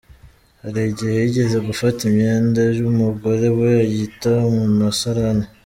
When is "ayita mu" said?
3.85-4.65